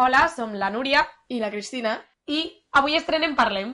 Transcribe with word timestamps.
Hola, 0.00 0.28
som 0.28 0.52
la 0.54 0.70
Núria 0.70 1.00
I 1.26 1.40
la 1.40 1.50
Cristina. 1.50 1.98
i 2.24 2.52
avui 2.70 2.94
estrenem 2.94 3.32
Parlem. 3.34 3.72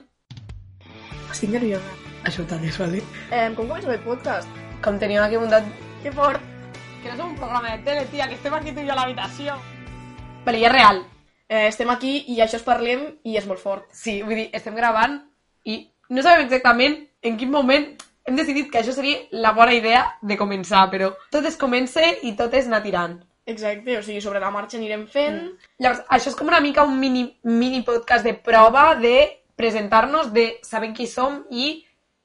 Estic 1.29 1.51
nerviosa. 1.53 1.91
Això 2.25 2.45
també 2.49 2.71
és 2.71 2.79
vale. 2.81 3.01
Eh, 3.29 3.51
com 3.53 3.67
comença 3.67 3.91
el 3.93 3.99
podcast? 4.01 4.49
Com 4.81 4.97
teníem 4.97 5.21
aquí 5.21 5.37
muntat... 5.37 5.67
Que 6.01 6.11
fort. 6.11 6.41
Que 7.03 7.11
no 7.11 7.13
és 7.13 7.21
un 7.27 7.35
programa 7.35 7.75
de 7.75 7.83
tele, 7.85 8.07
tia, 8.09 8.25
que 8.27 8.39
estem 8.39 8.55
aquí 8.57 8.73
tu 8.73 8.81
i 8.81 8.87
jo 8.87 8.95
a 8.95 8.97
l'habitació. 9.03 9.59
Vale, 10.47 10.63
i 10.63 10.65
és 10.65 10.73
real. 10.73 11.03
Eh, 11.47 11.67
estem 11.67 11.93
aquí 11.93 12.15
i 12.33 12.39
això 12.41 12.57
es 12.57 12.65
parlem 12.65 13.05
i 13.21 13.37
és 13.37 13.45
molt 13.45 13.61
fort. 13.61 13.85
Sí, 13.93 14.23
vull 14.23 14.41
dir, 14.41 14.49
estem 14.49 14.73
gravant 14.81 15.19
i 15.69 15.77
no 16.09 16.25
sabem 16.25 16.47
exactament 16.47 16.97
en 17.21 17.37
quin 17.37 17.53
moment 17.53 17.85
hem 18.25 18.41
decidit 18.41 18.73
que 18.73 18.81
això 18.81 18.97
seria 18.97 19.21
la 19.29 19.53
bona 19.53 19.77
idea 19.77 20.07
de 20.25 20.41
començar, 20.41 20.87
però 20.89 21.13
tot 21.29 21.45
es 21.45 21.61
comença 21.67 22.01
i 22.25 22.33
tot 22.33 22.57
és 22.57 22.65
anar 22.65 22.81
tirant. 22.81 23.19
Exacte, 23.45 23.97
o 23.99 24.03
sigui, 24.03 24.21
sobre 24.25 24.41
la 24.41 24.51
marxa 24.53 24.79
anirem 24.79 25.05
fent... 25.11 25.35
Mm. 25.37 25.71
Llavors, 25.83 26.05
això 26.17 26.31
és 26.31 26.37
com 26.37 26.49
una 26.49 26.61
mica 26.65 26.85
un 26.87 26.97
mini, 26.99 27.27
mini 27.45 27.83
podcast 27.85 28.25
de 28.25 28.33
prova 28.33 28.95
de 28.97 29.17
presentar-nos, 29.55 30.31
de 30.33 30.47
saber 30.65 30.91
qui 30.97 31.05
som 31.07 31.43
i 31.51 31.67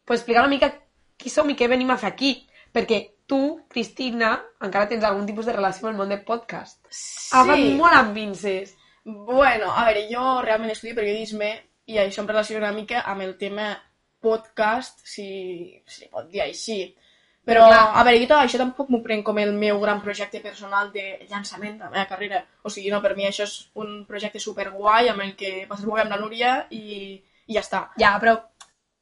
pues, 0.05 0.21
explicar 0.21 0.47
una 0.47 0.55
mica 0.55 0.73
qui 1.21 1.33
som 1.33 1.51
i 1.53 1.57
què 1.59 1.69
venim 1.69 1.93
a 1.93 1.99
fer 2.01 2.15
aquí. 2.15 2.33
Perquè 2.73 3.01
tu, 3.31 3.61
Cristina, 3.71 4.33
encara 4.65 4.89
tens 4.91 5.05
algun 5.05 5.27
tipus 5.29 5.47
de 5.47 5.55
relació 5.55 5.87
amb 5.87 5.93
el 5.93 6.01
món 6.01 6.15
de 6.15 6.21
podcast. 6.27 6.81
Sí. 6.89 7.35
Agafat 7.37 7.67
molt 7.79 7.99
amb 7.99 8.17
vinces. 8.17 8.73
Bueno, 9.05 9.71
a 9.71 9.85
veure, 9.91 10.07
jo 10.11 10.25
realment 10.45 10.73
estudio 10.73 10.97
periodisme 10.99 11.53
i 11.91 12.01
això 12.01 12.25
em 12.25 12.31
relaciona 12.31 12.67
una 12.67 12.77
mica 12.77 13.05
amb 13.13 13.27
el 13.27 13.37
tema 13.39 13.75
podcast, 14.21 15.01
si, 15.05 15.29
si 15.89 16.09
pot 16.13 16.29
dir 16.33 16.45
així. 16.45 16.83
Però, 17.45 17.65
Clar. 17.67 17.93
a 17.97 18.03
veure, 18.05 18.21
jo 18.21 18.27
tot 18.29 18.43
això 18.45 18.59
tampoc 18.61 18.91
m'ho 18.93 19.01
prenc 19.03 19.25
com 19.25 19.39
el 19.41 19.53
meu 19.57 19.81
gran 19.81 20.03
projecte 20.05 20.41
personal 20.45 20.93
de 20.93 21.27
llançament 21.31 21.79
de 21.79 21.85
la 21.85 21.91
meva 21.91 22.07
carrera. 22.07 22.45
O 22.63 22.71
sigui, 22.71 22.91
no, 22.93 23.01
per 23.01 23.17
mi 23.17 23.25
això 23.27 23.47
és 23.49 23.71
un 23.75 24.05
projecte 24.07 24.39
superguai 24.39 25.09
amb 25.09 25.25
el 25.25 25.35
que 25.37 25.65
passar-m'ho 25.69 25.97
bé 25.97 26.03
amb 26.05 26.11
la 26.13 26.21
Núria 26.21 26.67
i, 26.71 27.17
i 27.47 27.55
ja 27.57 27.61
està. 27.65 27.89
Ja, 27.99 28.19
però 28.21 28.37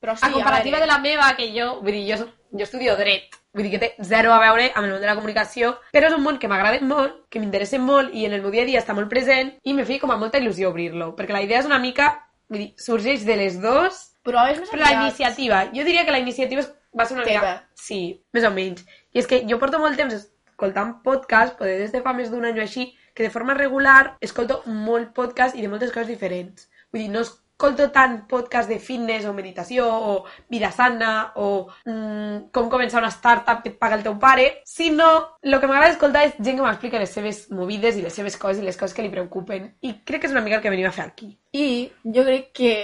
Però 0.01 0.15
sí, 0.15 0.25
a 0.25 0.31
comparativa 0.31 0.79
veure, 0.79 0.87
de 0.87 0.93
la 0.93 0.99
meva, 1.03 1.33
que 1.35 1.49
jo, 1.51 1.81
vull 1.83 1.91
dir, 1.97 2.05
jo, 2.15 2.29
jo 2.55 2.63
estudio 2.63 2.95
dret, 2.95 3.35
vull 3.53 3.65
dir 3.67 3.73
que 3.73 3.81
té 3.83 3.89
zero 4.07 4.31
a 4.31 4.39
veure 4.39 4.69
amb 4.71 4.85
el 4.87 4.93
món 4.93 5.01
de 5.03 5.09
la 5.11 5.17
comunicació, 5.19 5.73
però 5.91 6.07
és 6.07 6.15
un 6.15 6.23
món 6.23 6.39
que 6.39 6.47
m'agrada 6.47 6.79
molt, 6.87 7.25
que 7.29 7.41
m'interessa 7.43 7.81
molt 7.83 8.15
i 8.15 8.23
en 8.29 8.37
el 8.37 8.45
meu 8.45 8.53
dia 8.55 8.63
a 8.63 8.69
dia 8.69 8.79
està 8.79 8.95
molt 8.95 9.11
present 9.11 9.51
i 9.65 9.75
me 9.75 9.85
feia 9.85 9.99
com 9.99 10.13
a 10.15 10.17
molta 10.21 10.39
il·lusió 10.39 10.71
obrir-lo, 10.71 11.17
perquè 11.19 11.35
la 11.35 11.43
idea 11.43 11.59
és 11.59 11.67
una 11.67 11.81
mica, 11.83 12.13
vull 12.47 12.63
dir, 12.63 12.69
sorgeix 12.79 13.27
de 13.27 13.37
les 13.43 13.59
dos, 13.61 14.05
Però 14.23 14.47
és 14.53 14.61
més 14.63 14.71
però 14.71 14.85
la 14.87 14.95
iniciativa, 15.03 15.65
jo 15.75 15.83
diria 15.83 16.05
que 16.07 16.15
la 16.15 16.23
iniciativa 16.23 16.63
és- 16.63 16.71
va 16.97 17.07
ser 17.07 17.19
una 17.19 17.27
Teva. 17.27 17.41
mica... 17.41 17.69
Sí, 17.75 18.01
més 18.33 18.45
o 18.45 18.53
menys. 18.55 18.85
I 19.13 19.23
és 19.23 19.29
que 19.31 19.43
jo 19.49 19.59
porto 19.59 19.81
molt 19.83 19.99
temps 19.99 20.15
escoltant 20.15 20.97
podcast, 21.05 21.59
poder 21.59 21.79
des 21.79 21.93
de 21.95 22.03
fa 22.03 22.13
més 22.13 22.33
d'un 22.33 22.45
any 22.45 22.59
o 22.59 22.65
així, 22.65 22.91
que 23.15 23.23
de 23.23 23.31
forma 23.31 23.55
regular 23.55 24.17
escolto 24.21 24.63
molt 24.67 25.13
podcast 25.15 25.55
i 25.57 25.63
de 25.63 25.69
moltes 25.71 25.93
coses 25.95 26.11
diferents. 26.11 26.67
Vull 26.91 27.05
dir, 27.05 27.13
no 27.15 27.23
escolto 27.23 27.89
tant 27.95 28.21
podcast 28.31 28.71
de 28.71 28.79
fitness 28.79 29.27
o 29.27 29.33
meditació 29.35 29.87
o 29.87 30.13
vida 30.51 30.71
sana 30.75 31.33
o 31.37 31.69
mm, 31.85 32.51
com 32.55 32.71
començar 32.71 33.03
una 33.03 33.11
startup 33.15 33.63
que 33.63 33.73
et 33.73 33.79
paga 33.79 33.99
el 33.99 34.05
teu 34.07 34.19
pare, 34.19 34.49
sinó 34.67 35.09
el 35.43 35.59
que 35.59 35.71
m'agrada 35.71 35.95
escoltar 35.95 36.27
és 36.27 36.37
gent 36.39 36.59
que 36.59 36.67
m'explica 36.67 37.03
les 37.03 37.15
seves 37.15 37.49
movides 37.51 37.99
i 37.99 38.05
les 38.07 38.15
seves 38.15 38.39
coses 38.39 38.63
i 38.63 38.67
les 38.67 38.79
coses 38.79 38.95
que 38.95 39.07
li 39.07 39.15
preocupen. 39.15 39.73
I 39.83 39.97
crec 40.03 40.23
que 40.23 40.31
és 40.31 40.35
una 40.35 40.43
mica 40.43 40.59
el 40.59 40.67
que 40.67 40.75
venim 40.75 40.91
a 40.91 40.95
fer 40.95 41.07
aquí. 41.07 41.33
I 41.55 41.91
jo 42.03 42.27
crec 42.27 42.53
que 42.55 42.77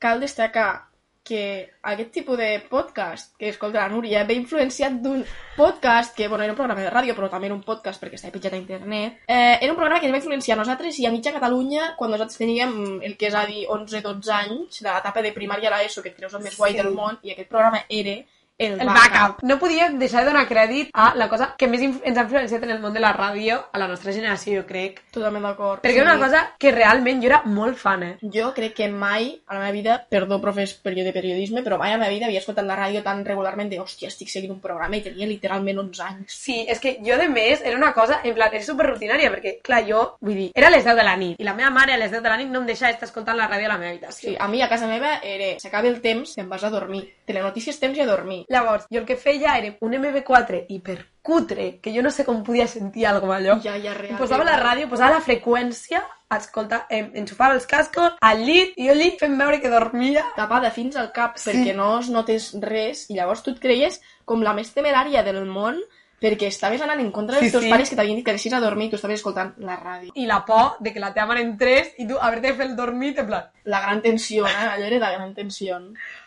cal 0.00 0.20
destacar 0.20 0.91
que 1.22 1.70
aquest 1.82 2.10
tipus 2.12 2.36
de 2.38 2.60
podcast 2.68 3.36
que 3.38 3.48
escolta 3.50 3.80
la 3.80 3.88
Núria 3.88 4.24
ve 4.24 4.34
influenciat 4.34 4.92
d'un 5.02 5.24
podcast 5.56 6.16
que, 6.16 6.26
bueno, 6.28 6.42
era 6.44 6.52
un 6.52 6.56
programa 6.58 6.82
de 6.82 6.90
ràdio, 6.90 7.14
però 7.14 7.28
també 7.30 7.46
era 7.46 7.54
un 7.54 7.62
podcast 7.62 8.02
perquè 8.02 8.18
estava 8.18 8.32
pitjat 8.34 8.52
a 8.54 8.60
internet. 8.60 9.20
Eh, 9.28 9.58
era 9.60 9.70
un 9.72 9.76
programa 9.78 10.00
que 10.00 10.06
ens 10.10 10.14
va 10.16 10.18
influenciar 10.22 10.56
a 10.58 10.60
nosaltres 10.62 10.98
i 10.98 11.06
a 11.06 11.12
mitja 11.14 11.32
Catalunya 11.32 11.94
quan 11.96 12.10
nosaltres 12.10 12.38
teníem 12.42 13.00
el 13.02 13.16
que 13.16 13.28
és 13.30 13.34
a 13.38 13.46
dir 13.46 13.66
11-12 13.68 14.30
anys, 14.34 14.82
de 14.82 14.90
l'etapa 14.90 15.22
de 15.22 15.32
primària 15.32 15.70
a 15.70 15.78
l'ESO, 15.78 16.02
que 16.02 16.10
et 16.10 16.16
creus 16.16 16.34
el 16.34 16.42
més 16.42 16.56
guai 16.58 16.72
Sí. 16.72 16.78
del 16.82 16.90
món, 16.94 17.18
i 17.22 17.32
aquest 17.32 17.48
programa 17.48 17.84
era 17.88 18.18
el, 18.58 18.80
El 18.80 18.86
backup. 18.86 19.42
No 19.42 19.58
podíem 19.58 19.98
deixar 19.98 20.22
de 20.22 20.30
donar 20.30 20.46
crèdit 20.48 20.90
a 20.94 21.12
la 21.16 21.28
cosa 21.28 21.54
que 21.58 21.66
més 21.66 21.80
ens 21.82 22.18
ha 22.18 22.22
influenciat 22.22 22.62
en 22.62 22.70
el 22.70 22.80
món 22.80 22.92
de 22.94 23.00
la 23.00 23.12
ràdio 23.16 23.58
a 23.72 23.78
la 23.80 23.88
nostra 23.88 24.12
generació, 24.12 24.60
jo 24.60 24.66
crec. 24.68 25.00
Totalment 25.10 25.42
d'acord. 25.48 25.82
Perquè 25.82 26.00
era 26.02 26.12
una 26.14 26.20
cosa 26.24 26.42
que 26.58 26.70
realment 26.70 27.20
jo 27.22 27.30
era 27.30 27.42
molt 27.44 27.76
fan, 27.80 28.02
eh? 28.02 28.12
Jo 28.22 28.52
crec 28.54 28.74
que 28.76 28.88
mai 28.88 29.32
a 29.46 29.54
la 29.54 29.60
meva 29.64 29.72
vida, 29.72 29.96
perdó, 30.08 30.40
profes 30.40 30.74
perio- 30.74 31.04
de 31.04 31.12
periodisme, 31.12 31.62
però 31.64 31.78
mai 31.78 31.90
a 31.90 31.96
la 31.96 32.04
meva 32.04 32.12
vida 32.14 32.26
havia 32.26 32.38
escoltat 32.38 32.64
la 32.66 32.76
ràdio 32.78 33.02
tan 33.02 33.24
regularment 33.24 33.70
de, 33.70 33.80
hòstia, 33.80 34.08
estic 34.08 34.28
seguint 34.30 34.52
un 34.52 34.60
programa 34.60 34.96
i 34.96 35.02
tenia 35.02 35.26
literalment 35.26 35.78
11 35.78 36.02
anys. 36.02 36.32
Sí, 36.38 36.64
és 36.68 36.78
que 36.78 36.98
jo, 37.04 37.16
de 37.18 37.28
més, 37.28 37.62
era 37.64 37.76
una 37.76 37.92
cosa, 37.92 38.20
en 38.22 38.34
plan, 38.34 38.52
era 38.52 38.62
super 38.64 38.86
rutinària, 38.86 39.30
perquè, 39.32 39.56
clar, 39.62 39.82
jo, 39.88 40.04
vull 40.20 40.34
dir, 40.38 40.50
era 40.54 40.68
a 40.68 40.70
les 40.70 40.84
10 40.84 40.96
de 40.96 41.02
la 41.08 41.16
nit, 41.16 41.40
i 41.40 41.44
la 41.44 41.54
meva 41.54 41.70
mare 41.70 41.94
a 41.94 41.98
les 41.98 42.10
10 42.12 42.22
de 42.22 42.28
la 42.28 42.36
nit 42.36 42.48
no 42.52 42.60
em 42.60 42.66
deixava 42.66 42.92
estar 42.92 43.08
escoltant 43.08 43.36
la 43.36 43.48
ràdio 43.50 43.66
a 43.66 43.74
la 43.74 43.78
meva 43.78 43.90
habitació. 43.90 44.30
Sí, 44.30 44.36
a 44.38 44.46
mi 44.48 44.62
a 44.62 44.68
casa 44.68 44.86
meva 44.86 45.16
era, 45.22 45.58
s'acaba 45.58 45.88
el 45.88 46.00
temps, 46.00 46.34
te'n 46.36 46.48
vas 46.48 46.62
a 46.64 46.70
dormir. 46.70 47.02
Telenotícies, 47.26 47.78
temps 47.80 47.96
i 47.98 48.02
a 48.02 48.06
dormir. 48.06 48.41
Llavors, 48.48 48.86
jo 48.90 49.00
el 49.00 49.06
que 49.06 49.16
feia 49.16 49.56
era 49.58 49.74
un 49.80 49.92
MB4 49.92 50.64
hipercutre, 50.68 51.80
que 51.80 51.92
jo 51.94 52.02
no 52.02 52.10
sé 52.10 52.24
com 52.24 52.42
podia 52.42 52.66
sentir 52.66 53.06
alguna 53.06 53.36
allò. 53.36 53.58
Ja, 53.62 53.76
ja, 53.78 53.94
real. 53.94 54.12
Em 54.14 54.18
posava 54.18 54.44
la 54.44 54.58
ràdio, 54.60 54.88
posava 54.90 55.14
la 55.18 55.20
freqüència, 55.20 56.02
escolta, 56.32 56.86
em, 56.90 57.10
enxufava 57.14 57.54
els 57.54 57.66
cascos 57.66 58.14
al 58.20 58.38
llit 58.46 58.72
i 58.76 58.86
jo 58.88 58.92
allí 58.92 59.10
fent 59.20 59.36
veure 59.38 59.60
que 59.60 59.68
dormia. 59.70 60.24
tapada 60.36 60.70
fins 60.70 60.96
al 60.96 61.12
cap 61.12 61.36
Sí. 61.36 61.50
perquè 61.50 61.74
no 61.76 61.98
es 62.00 62.08
notés 62.08 62.54
res 62.60 63.08
i 63.10 63.14
llavors 63.14 63.42
tu 63.42 63.50
et 63.50 63.60
creies 63.60 64.00
com 64.24 64.40
la 64.42 64.54
més 64.54 64.72
temerària 64.74 65.22
del 65.22 65.44
món 65.44 65.78
perquè 66.22 66.46
estaves 66.48 66.80
anant 66.86 67.00
en 67.02 67.10
contra 67.10 67.36
dels 67.40 67.50
Sí, 67.50 67.52
teus 67.56 67.64
sí. 67.64 67.70
pares 67.74 67.90
que 67.90 67.96
t'havien 67.98 68.16
dit 68.16 68.24
que 68.24 68.32
deixis 68.36 68.52
a 68.54 68.60
dormir 68.62 68.86
i 68.86 68.90
tu 68.92 68.96
estaves 69.00 69.18
escoltant 69.20 69.52
la 69.58 69.76
ràdio. 69.80 70.12
I 70.14 70.26
la 70.30 70.44
por 70.46 70.76
de 70.80 70.92
que 70.94 71.00
la 71.02 71.12
teva 71.12 71.26
mare 71.32 71.42
entrés 71.42 71.92
i 71.98 72.06
tu 72.06 72.16
haver-te 72.20 72.54
fer 72.54 72.66
el 72.70 72.76
dormit, 72.76 73.18
en 73.18 73.26
plan... 73.26 73.50
La 73.64 73.78
gran 73.80 74.00
tensió, 74.02 74.46
eh? 74.46 74.54
Allò 74.72 74.86
era 74.88 74.98
la 74.98 75.12
gran 75.12 75.34
tensió. 75.34 75.76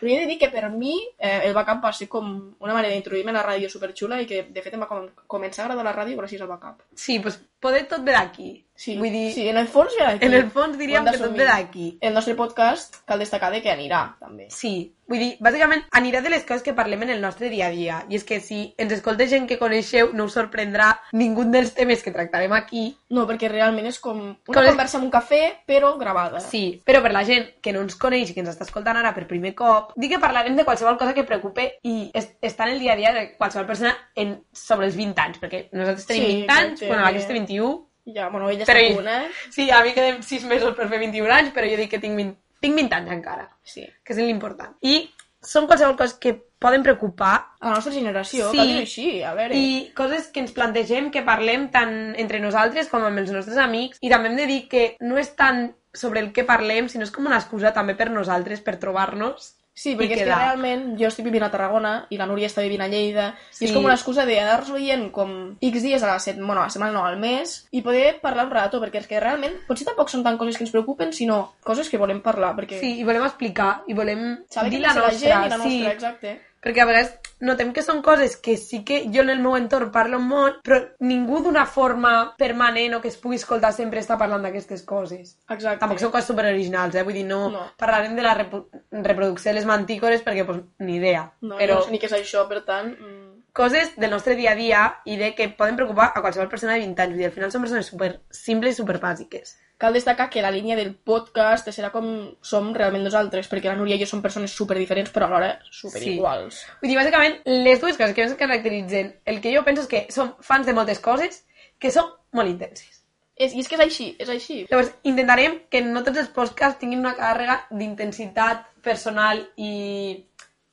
Però 0.00 0.08
he 0.12 0.20
de 0.22 0.26
dir 0.26 0.38
que 0.40 0.48
per 0.48 0.70
mi 0.72 0.94
eh, 1.18 1.42
el 1.44 1.52
backup 1.52 1.82
va 1.84 1.92
ser 1.92 2.06
com 2.08 2.30
una 2.60 2.72
manera 2.72 2.94
d'introduir-me 2.94 3.30
a 3.34 3.34
la 3.36 3.42
ràdio 3.44 3.68
superxula 3.68 4.20
i 4.22 4.26
que 4.26 4.44
de 4.48 4.62
fet 4.64 4.72
em 4.72 4.80
va 4.80 4.88
com 4.88 5.04
començar 5.26 5.64
a 5.64 5.66
agradar 5.66 5.84
la 5.84 5.92
ràdio 5.98 6.16
gràcies 6.16 6.40
al 6.40 6.48
backup. 6.48 6.80
Sí, 6.94 7.18
doncs 7.18 7.40
poder 7.66 7.84
tot 7.90 8.06
ve 8.06 8.14
d'aquí. 8.16 8.54
Sí, 8.76 8.98
Vull 9.00 9.08
dir, 9.08 9.30
sí, 9.32 9.46
en 9.48 9.56
el 9.56 9.68
fons 9.72 9.94
ve 9.96 10.04
d'aquí. 10.04 10.26
en 10.26 10.34
el 10.36 10.50
fons 10.52 10.76
diríem 10.76 11.06
que 11.06 11.16
tot 11.16 11.32
ve 11.32 11.46
d'aquí. 11.48 11.86
El 12.04 12.12
nostre 12.12 12.34
podcast 12.36 12.98
cal 13.08 13.22
destacar 13.24 13.48
de 13.54 13.62
que 13.64 13.70
anirà, 13.72 14.02
també. 14.20 14.50
Sí, 14.52 14.92
vull 15.08 15.22
dir, 15.22 15.30
bàsicament 15.40 15.86
anirà 15.96 16.20
de 16.20 16.28
les 16.34 16.44
coses 16.44 16.62
que 16.66 16.74
parlem 16.76 17.06
en 17.06 17.14
el 17.14 17.22
nostre 17.24 17.48
dia 17.48 17.70
a 17.70 17.72
dia. 17.72 18.02
I 18.12 18.18
és 18.20 18.26
que 18.28 18.36
si 18.44 18.74
ens 18.76 18.92
escolta 18.92 19.24
gent 19.30 19.48
que 19.48 19.56
coneixeu, 19.58 20.10
no 20.12 20.26
us 20.28 20.36
sorprendrà 20.36 20.90
ningú 21.16 21.46
dels 21.48 21.72
temes 21.72 22.04
que 22.04 22.12
tractarem 22.12 22.52
aquí. 22.52 22.90
No, 23.08 23.22
perquè 23.28 23.46
realment 23.48 23.86
és 23.86 24.00
com 24.02 24.18
una 24.18 24.34
Com 24.44 24.62
és- 24.64 24.70
conversa 24.70 24.96
amb 24.98 25.04
un 25.06 25.10
cafè, 25.12 25.62
però 25.66 25.92
gravada. 25.98 26.40
Sí, 26.40 26.80
però 26.84 27.00
per 27.02 27.12
la 27.12 27.24
gent 27.24 27.60
que 27.62 27.72
no 27.72 27.80
ens 27.84 27.94
coneix 27.94 28.30
i 28.30 28.34
que 28.34 28.40
ens 28.42 28.50
està 28.50 28.64
escoltant 28.66 28.96
ara 28.96 29.14
per 29.14 29.28
primer 29.28 29.54
cop, 29.54 29.92
dic 29.94 30.10
que 30.10 30.18
parlarem 30.18 30.56
de 30.56 30.64
qualsevol 30.64 30.98
cosa 30.98 31.14
que 31.14 31.22
preocupe 31.24 31.78
i 31.84 32.10
es, 32.14 32.32
està 32.42 32.66
en 32.66 32.74
el 32.74 32.80
dia 32.80 32.94
a 32.94 32.96
dia 32.96 33.12
de 33.12 33.36
qualsevol 33.36 33.66
persona 33.66 33.94
en, 34.16 34.40
sobre 34.52 34.86
els 34.86 34.96
20 34.96 35.22
anys, 35.22 35.38
perquè 35.38 35.68
nosaltres 35.72 36.06
tenim 36.06 36.24
Sí, 36.24 36.32
20 36.46 36.52
anys, 36.52 36.86
bueno, 36.88 37.06
té 37.26 37.32
21, 37.32 37.88
Ja, 38.06 38.28
bueno, 38.28 38.48
ella 38.50 38.64
Però 38.64 38.78
està 38.78 39.22
eh? 39.24 39.30
sí, 39.50 39.68
a 39.70 39.82
mi 39.82 39.92
queden 39.92 40.22
6 40.22 40.44
mesos 40.44 40.74
per 40.76 40.88
fer 40.88 40.98
21 40.98 41.30
anys, 41.32 41.52
però 41.52 41.66
jo 41.68 41.76
dic 41.76 41.90
que 41.90 41.98
tinc 41.98 42.14
20, 42.16 42.36
tinc 42.60 42.74
20 42.76 42.94
anys 42.94 43.10
encara. 43.10 43.48
Sí. 43.64 43.86
que 44.04 44.12
és 44.12 44.18
l'important. 44.18 44.76
I 44.82 45.10
són 45.42 45.66
qualsevol 45.66 45.96
coses 45.96 46.14
que 46.18 46.34
poden 46.58 46.82
preocupar 46.82 47.52
A 47.60 47.68
la 47.68 47.74
nostra 47.74 47.92
generació, 47.92 48.50
Sí. 48.50 48.58
dir-ho 48.58 48.80
així, 48.80 49.22
a 49.22 49.34
veure. 49.34 49.54
i 49.54 49.92
coses 49.94 50.28
que 50.28 50.40
ens 50.40 50.52
plantegem, 50.52 51.10
que 51.10 51.22
parlem 51.22 51.70
tant 51.70 52.14
entre 52.16 52.40
nosaltres 52.40 52.88
com 52.88 53.02
amb 53.02 53.18
els 53.18 53.30
nostres 53.30 53.56
amics. 53.58 53.98
I 54.00 54.08
també 54.10 54.28
hem 54.28 54.36
de 54.36 54.46
dir 54.46 54.68
que 54.68 54.96
no 55.00 55.18
és 55.18 55.34
tant 55.36 55.74
sobre 55.92 56.20
el 56.20 56.32
que 56.32 56.44
parlem, 56.44 56.88
sinó 56.88 57.04
és 57.04 57.10
com 57.10 57.26
una 57.26 57.36
excusa 57.36 57.72
també 57.72 57.94
per 57.94 58.10
nosaltres, 58.10 58.60
per 58.60 58.76
trobar-nos. 58.76 59.55
Sí, 59.76 59.92
perquè 59.92 60.14
és 60.16 60.22
que 60.22 60.24
realment 60.30 60.94
jo 60.96 61.04
estic 61.10 61.26
vivint 61.26 61.44
a 61.44 61.50
Tarragona 61.52 62.06
i 62.08 62.16
la 62.16 62.24
Núria 62.24 62.48
està 62.48 62.62
vivint 62.64 62.80
a 62.80 62.86
Lleida 62.88 63.26
Sí. 63.50 63.66
i 63.66 63.68
és 63.68 63.74
com 63.74 63.84
una 63.84 63.92
excusa 63.92 64.24
d'anar-nos 64.24 64.70
veient 64.72 65.10
com 65.12 65.34
X 65.60 65.82
dies 65.84 66.02
a 66.02 66.06
la, 66.14 66.18
set, 66.18 66.38
bueno, 66.40 66.62
a 66.62 66.64
la 66.64 66.70
setmana, 66.72 66.94
no, 66.96 67.04
al 67.04 67.18
mes 67.20 67.66
i 67.76 67.82
poder 67.84 68.16
parlar 68.22 68.46
un 68.48 68.52
rato, 68.56 68.80
perquè 68.80 69.02
és 69.04 69.06
que 69.10 69.20
realment 69.20 69.52
potser 69.68 69.84
tampoc 69.84 70.08
són 70.08 70.24
tant 70.24 70.38
coses 70.40 70.56
que 70.56 70.64
ens 70.64 70.72
preocupen, 70.72 71.12
sinó 71.12 71.52
coses 71.62 71.90
que 71.92 72.00
volem 72.00 72.22
parlar, 72.24 72.54
perquè 72.56 72.80
Sí, 72.80 72.94
i 73.00 73.04
volem 73.04 73.28
explicar, 73.28 73.82
i 73.86 73.92
volem 73.92 74.24
saber 74.48 74.70
dir 74.70 74.80
la 74.80 74.94
nostra. 74.94 75.12
la 75.12 75.18
gent 75.20 75.44
i 75.44 75.48
la 75.50 75.58
sí, 75.58 75.78
nostra, 75.82 75.92
exacte. 75.92 76.40
Perquè 76.64 76.82
a 76.82 76.86
vegades 76.88 77.12
notem 77.40 77.72
que 77.76 77.82
són 77.84 78.00
coses 78.02 78.36
que 78.40 78.56
sí 78.56 78.82
que 78.84 79.02
jo 79.12 79.20
en 79.22 79.30
el 79.30 79.42
meu 79.44 79.56
entorn 79.58 79.90
parlo 79.92 80.18
molt, 80.18 80.62
però 80.64 80.78
ningú 81.04 81.42
d'una 81.44 81.66
forma 81.66 82.34
permanent 82.38 82.96
o 82.96 83.00
que 83.02 83.08
es 83.12 83.18
pugui 83.20 83.36
escoltar 83.36 83.72
sempre 83.76 84.00
està 84.00 84.16
parlant 84.18 84.42
d'aquestes 84.42 84.82
coses. 84.88 85.36
Exacte. 85.50 85.78
Tampoc 85.82 86.00
són 86.00 86.10
coses 86.14 86.30
superoriginals, 86.32 86.96
eh? 86.96 87.04
Vull 87.04 87.18
dir, 87.20 87.26
no, 87.28 87.50
No. 87.52 87.66
parlarem 87.76 88.16
de 88.16 88.22
la 88.22 88.34
reproducció 88.34 89.50
de 89.50 89.54
les 89.60 89.66
mantícores 89.68 90.24
perquè, 90.24 90.46
pues, 90.46 90.62
ni 90.78 90.96
idea. 90.96 91.32
No, 91.42 91.56
però 91.58 91.80
no 91.80 91.82
sé 91.84 91.90
ni 91.92 91.98
què 92.00 92.06
és 92.06 92.12
això, 92.20 92.48
per 92.48 92.64
tant... 92.64 92.96
Mm, 92.98 93.32
coses 93.56 93.94
del 93.96 94.10
nostre 94.10 94.34
dia 94.36 94.50
a 94.52 94.54
dia 94.54 94.80
i 95.06 95.16
de 95.16 95.34
que 95.34 95.48
poden 95.48 95.76
preocupar 95.76 96.12
a 96.14 96.20
qualsevol 96.20 96.48
persona 96.48 96.74
de 96.74 96.80
20 96.80 97.00
anys. 97.02 97.12
Vull 97.14 97.22
dir, 97.22 97.26
al 97.30 97.32
final 97.32 97.52
són 97.52 97.62
persones 97.62 97.86
super 97.86 98.10
simples 98.30 98.74
i 98.74 98.76
super 98.82 98.98
bàsiques. 99.00 99.56
Cal 99.78 99.92
destacar 99.92 100.30
que 100.30 100.40
la 100.40 100.50
línia 100.50 100.74
del 100.76 100.94
podcast 100.94 101.68
serà 101.68 101.90
com 101.92 102.06
som 102.40 102.70
realment 102.74 103.04
nosaltres, 103.04 103.48
perquè 103.50 103.68
la 103.68 103.76
Núria 103.76 103.98
i 103.98 104.00
jo 104.00 104.06
som 104.08 104.22
persones 104.24 104.54
super 104.56 104.76
diferents, 104.78 105.10
però 105.12 105.26
alhora 105.26 105.58
super 105.70 106.00
Sí. 106.00 106.14
iguals. 106.14 106.62
Vull 106.80 106.88
dir, 106.90 106.96
bàsicament, 106.96 107.42
les 107.44 107.80
dues 107.80 107.98
coses 107.98 108.14
que 108.14 108.22
ens 108.22 108.34
caracteritzen, 108.40 109.14
el 109.26 109.40
que 109.42 109.52
jo 109.54 109.64
penso 109.64 109.82
és 109.82 109.88
que 109.88 110.06
som 110.10 110.34
fans 110.40 110.64
de 110.66 110.72
moltes 110.72 110.98
coses 110.98 111.44
que 111.78 111.90
són 111.90 112.08
molt 112.32 112.48
intenses. 112.48 113.02
És, 113.36 113.52
I 113.52 113.60
és 113.60 113.68
que 113.68 113.74
és 113.76 113.80
així, 113.82 114.16
és 114.18 114.28
així. 114.30 114.66
Llavors, 114.70 114.94
intentarem 115.04 115.58
que 115.68 115.82
no 115.82 116.02
tots 116.02 116.16
els 116.22 116.28
podcasts 116.32 116.78
tinguin 116.80 117.00
una 117.00 117.14
càrrega 117.14 117.66
d'intensitat 117.70 118.64
personal 118.80 119.42
i 119.58 120.24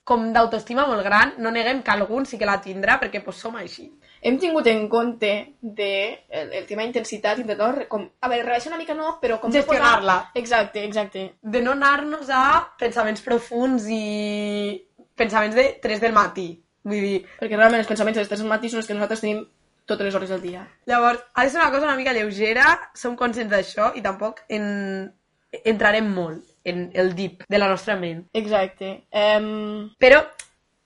com 0.05 0.31
d'autoestima 0.31 0.87
molt 0.87 1.03
gran. 1.03 1.33
No 1.39 1.51
neguem 1.51 1.81
que 1.83 1.91
algun 1.91 2.25
sí 2.25 2.37
que 2.37 2.45
la 2.45 2.61
tindrà, 2.61 3.01
perquè 3.01 3.21
pues, 3.23 3.35
som 3.35 3.55
així. 3.59 3.91
Hem 4.23 4.37
tingut 4.39 4.67
en 4.71 4.85
compte 4.87 5.29
de 5.61 5.89
el, 6.29 6.53
el 6.61 6.65
tema 6.65 6.85
intensitat, 6.87 7.41
intentar, 7.43 7.87
com, 7.91 8.05
a 8.23 8.29
veure, 8.31 8.45
rebaixar 8.47 8.71
una 8.71 8.79
mica 8.79 8.95
no, 8.95 9.17
però 9.21 9.39
com... 9.41 9.51
Gestionar-la. 9.51 10.15
posar- 10.29 10.39
Exacte, 10.41 10.83
exacte. 10.87 11.25
De 11.41 11.61
no 11.61 11.73
anar-nos 11.75 12.29
a 12.31 12.43
pensaments 12.79 13.21
profuns 13.25 13.89
i 13.91 14.77
pensaments 15.15 15.55
de 15.59 15.65
3 15.83 15.99
del 16.01 16.15
matí. 16.15 16.47
Vull 16.87 16.99
dir, 17.03 17.19
Perquè 17.39 17.55
realment 17.59 17.79
els 17.83 17.87
pensaments 17.91 18.17
dels 18.19 18.27
tres 18.31 18.41
del 18.43 18.49
matí 18.51 18.69
són 18.71 18.81
els 18.81 18.87
que 18.89 18.95
nosaltres 18.95 19.21
tenim 19.23 19.43
totes 19.87 20.07
les 20.07 20.15
hores 20.15 20.31
del 20.31 20.41
dia. 20.43 20.63
Llavors, 20.87 21.19
ha 21.33 21.43
de 21.43 21.49
ser 21.51 21.59
una 21.61 21.69
cosa 21.71 21.85
una 21.89 21.95
mica 21.99 22.13
lleugera, 22.15 22.65
som 22.95 23.15
conscients 23.19 23.51
d'això 23.51 23.91
i 23.95 24.01
tampoc 24.03 24.41
en... 24.49 25.11
entrarem 25.63 26.07
molt 26.15 26.43
en 26.65 26.89
el 26.95 27.11
deep 27.15 27.43
de 27.51 27.59
la 27.59 27.67
nostra 27.69 27.95
ment. 27.99 28.23
Exacte. 28.33 28.93
Um, 29.11 29.91
Però 29.99 30.23